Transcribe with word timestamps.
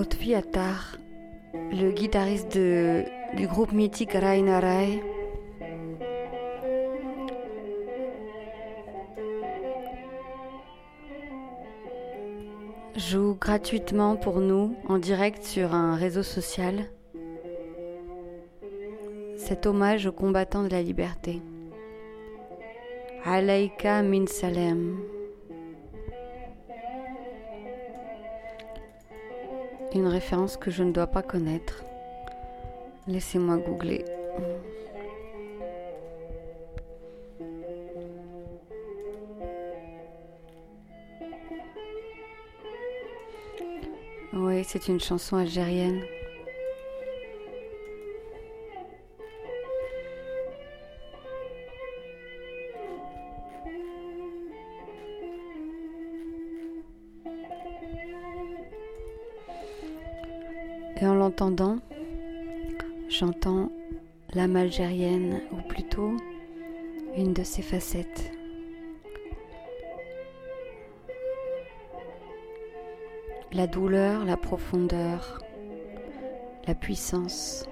Lotfi 0.00 0.34
Attar, 0.34 0.96
le 1.52 1.90
guitariste 1.92 2.56
du 2.56 3.46
groupe 3.46 3.72
mythique 3.72 4.14
Rai, 4.14 4.42
joue 12.96 13.36
gratuitement 13.38 14.16
pour 14.16 14.40
nous 14.40 14.74
en 14.88 14.96
direct 14.96 15.42
sur 15.42 15.74
un 15.74 15.96
réseau 15.96 16.22
social 16.22 16.86
cet 19.36 19.66
hommage 19.66 20.06
aux 20.06 20.12
combattants 20.12 20.62
de 20.62 20.70
la 20.70 20.80
liberté. 20.80 21.42
Alaika 23.26 24.00
min 24.00 24.26
salem. 24.26 25.19
Une 29.92 30.06
référence 30.06 30.56
que 30.56 30.70
je 30.70 30.84
ne 30.84 30.92
dois 30.92 31.08
pas 31.08 31.22
connaître. 31.22 31.84
Laissez-moi 33.08 33.56
googler. 33.56 34.04
Oui, 44.32 44.62
c'est 44.64 44.86
une 44.86 45.00
chanson 45.00 45.36
algérienne. 45.36 46.00
Et 61.00 61.06
en 61.06 61.14
l'entendant, 61.14 61.78
j'entends 63.08 63.70
l'âme 64.34 64.56
algérienne, 64.56 65.40
ou 65.50 65.66
plutôt 65.66 66.14
une 67.16 67.32
de 67.32 67.42
ses 67.42 67.62
facettes. 67.62 68.30
La 73.52 73.66
douleur, 73.66 74.26
la 74.26 74.36
profondeur, 74.36 75.42
la 76.66 76.74
puissance, 76.74 77.64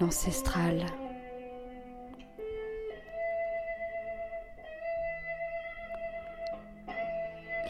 l'ancestral. 0.00 0.86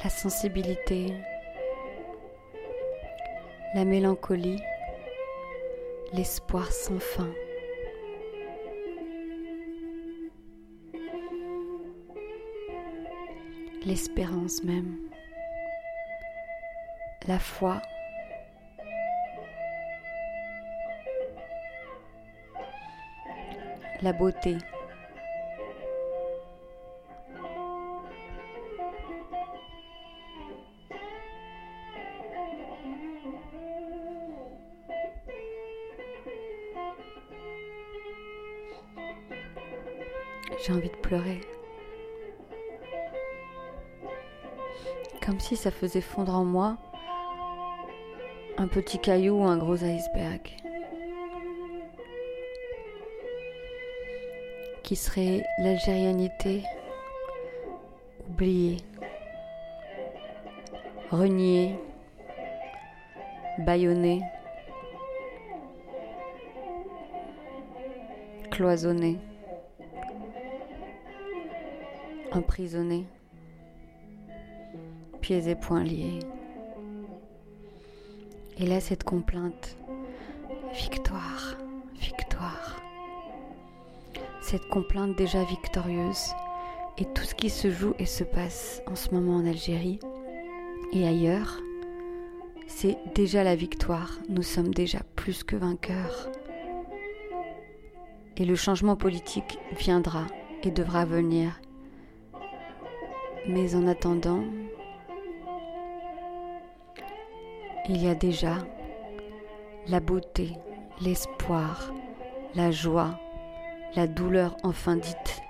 La 0.05 0.11
sensibilité, 0.11 1.13
la 3.75 3.85
mélancolie, 3.85 4.63
l'espoir 6.13 6.73
sans 6.73 6.99
fin. 6.99 7.29
L'espérance 13.85 14.65
même. 14.65 14.97
La 17.27 17.39
foi. 17.39 17.83
La 24.01 24.13
beauté. 24.13 24.57
J'ai 40.57 40.73
envie 40.73 40.89
de 40.89 40.97
pleurer. 40.97 41.41
Comme 45.25 45.41
si 45.41 45.57
ça 45.57 45.71
faisait 45.71 46.01
fondre 46.01 46.35
en 46.35 46.45
moi 46.45 46.79
un 48.57 48.67
petit 48.67 48.99
caillou 48.99 49.41
ou 49.41 49.45
un 49.45 49.57
gros 49.57 49.85
iceberg. 49.85 50.41
Qui 54.83 54.97
serait 54.97 55.45
l'algérianité 55.59 56.65
oubliée, 58.29 58.79
reniée, 61.11 61.79
bâillonnée, 63.59 64.23
cloisonnée. 68.51 69.19
Emprisonné, 72.33 73.07
pieds 75.21 75.49
et 75.49 75.55
poings 75.55 75.85
liés. 75.85 76.21
Et 78.59 78.67
là, 78.67 78.81
cette 78.81 79.05
complainte, 79.05 79.77
victoire, 80.75 81.57
victoire. 82.01 82.83
Cette 84.41 84.67
complainte 84.69 85.17
déjà 85.17 85.45
victorieuse 85.45 86.33
et 86.97 87.05
tout 87.05 87.23
ce 87.23 87.35
qui 87.35 87.51
se 87.51 87.71
joue 87.71 87.95
et 87.99 88.07
se 88.07 88.25
passe 88.25 88.83
en 88.87 88.97
ce 88.97 89.15
moment 89.15 89.37
en 89.37 89.47
Algérie 89.47 90.01
et 90.93 91.07
ailleurs, 91.07 91.61
c'est 92.67 92.97
déjà 93.15 93.45
la 93.45 93.55
victoire. 93.55 94.19
Nous 94.29 94.43
sommes 94.43 94.73
déjà 94.73 95.01
plus 95.17 95.45
que 95.45 95.57
vainqueurs. 95.57 96.31
Et 98.39 98.45
le 98.45 98.55
changement 98.55 98.97
politique 98.97 99.59
viendra 99.79 100.27
et 100.63 100.71
devra 100.71 101.05
venir 101.05 101.61
mais 103.49 103.75
en 103.75 103.87
attendant, 103.87 104.45
il 107.89 107.97
y 107.97 108.07
a 108.07 108.15
déjà 108.15 108.59
la 109.87 110.01
beauté, 110.01 110.53
l'espoir, 111.01 111.91
la 112.55 112.71
joie, 112.71 113.19
la 113.97 114.07
douleur 114.07 114.55
enfin 114.65 114.97
dite, 114.97 115.41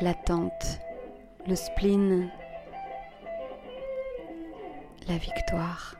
l'attente, 0.00 0.80
le 1.46 1.54
spleen, 1.54 2.30
la 5.06 5.18
victoire. 5.18 5.96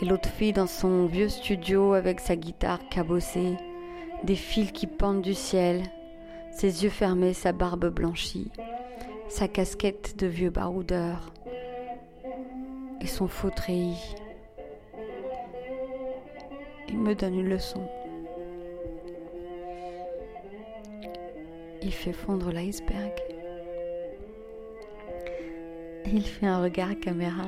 Et 0.00 0.06
l'autre 0.06 0.30
fille 0.30 0.54
dans 0.54 0.66
son 0.66 1.04
vieux 1.04 1.28
studio 1.28 1.92
avec 1.92 2.20
sa 2.20 2.34
guitare 2.34 2.80
cabossée, 2.88 3.58
des 4.24 4.36
fils 4.36 4.72
qui 4.72 4.86
pendent 4.86 5.22
du 5.22 5.34
ciel, 5.34 5.82
ses 6.52 6.84
yeux 6.84 6.90
fermés, 6.90 7.32
sa 7.32 7.52
barbe 7.52 7.88
blanchie, 7.88 8.50
sa 9.28 9.48
casquette 9.48 10.16
de 10.18 10.26
vieux 10.26 10.50
baroudeur 10.50 11.32
et 13.00 13.06
son 13.06 13.28
faux 13.28 13.50
treillis. 13.50 14.14
Il 16.88 16.98
me 16.98 17.14
donne 17.14 17.38
une 17.38 17.48
leçon. 17.48 17.88
Il 21.82 21.92
fait 21.92 22.12
fondre 22.12 22.50
l'iceberg. 22.50 23.12
Il 26.06 26.22
fait 26.22 26.46
un 26.46 26.60
regard 26.60 26.98
caméra. 27.00 27.46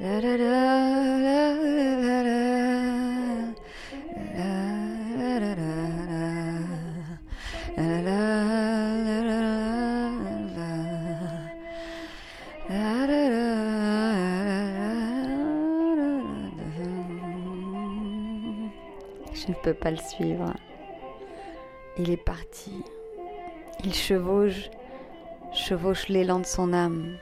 Je 0.00 0.06
ne 19.48 19.54
peux 19.62 19.74
pas 19.74 19.90
le 19.90 19.96
suivre. 19.96 20.54
Il 21.98 22.10
est 22.10 22.16
parti. 22.16 22.82
Il 23.84 23.92
chevauche, 23.92 24.70
chevauche 25.52 26.08
l'élan 26.08 26.40
de 26.40 26.46
son 26.46 26.72
âme. 26.72 27.18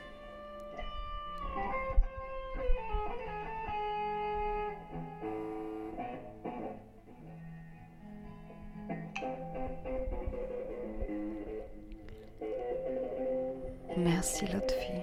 Merci 13.97 14.45
Lotfi. 14.45 14.93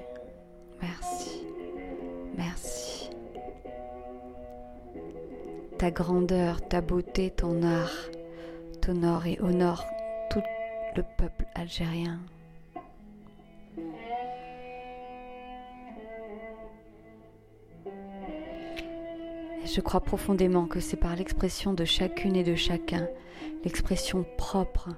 Merci. 0.81 1.43
Merci. 2.37 3.11
Ta 5.79 5.91
grandeur, 5.91 6.67
ta 6.69 6.81
beauté, 6.81 7.31
ton 7.31 7.63
art 7.63 8.09
nord 8.93 9.27
et 9.27 9.39
au 9.41 9.51
nord 9.51 9.85
tout 10.31 10.43
le 10.97 11.03
peuple 11.17 11.47
algérien. 11.55 12.19
je 19.65 19.83
crois 19.83 20.01
profondément 20.01 20.65
que 20.65 20.81
c'est 20.81 20.97
par 20.97 21.15
l'expression 21.15 21.75
de 21.75 21.85
chacune 21.85 22.37
et 22.37 22.43
de 22.43 22.55
chacun, 22.55 23.07
l'expression 23.65 24.25
propre 24.39 24.89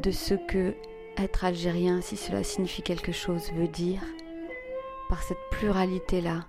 de 0.00 0.12
ce 0.12 0.34
que 0.34 0.74
être 1.18 1.44
algérien, 1.44 2.00
si 2.00 2.16
cela 2.16 2.42
signifie 2.42 2.82
quelque 2.82 3.12
chose, 3.12 3.52
veut 3.52 3.68
dire, 3.68 4.02
par 5.08 5.22
cette 5.22 5.38
pluralité-là, 5.50 6.46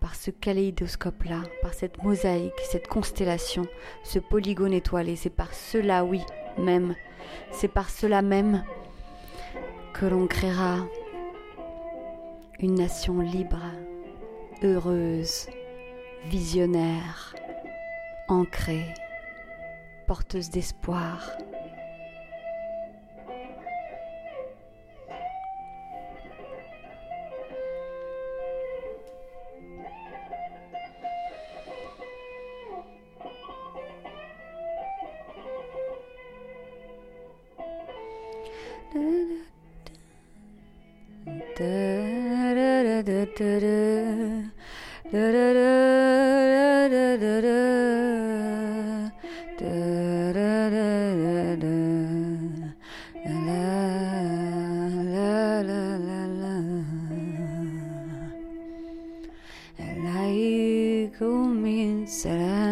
par 0.00 0.14
ce 0.14 0.30
kaléidoscope-là, 0.30 1.42
par 1.62 1.72
cette 1.72 2.02
mosaïque, 2.02 2.52
cette 2.70 2.88
constellation, 2.88 3.66
ce 4.02 4.18
polygone 4.18 4.72
étoilé, 4.72 5.16
c'est 5.16 5.30
par 5.30 5.54
cela, 5.54 6.04
oui, 6.04 6.20
même, 6.58 6.94
c'est 7.50 7.68
par 7.68 7.90
cela 7.90 8.22
même 8.22 8.64
que 9.94 10.06
l'on 10.06 10.26
créera 10.26 10.86
une 12.60 12.74
nation 12.74 13.20
libre, 13.20 13.62
heureuse, 14.62 15.46
visionnaire, 16.26 17.34
ancrée, 18.28 18.94
porteuse 20.06 20.50
d'espoir. 20.50 21.30
Será 62.06 62.63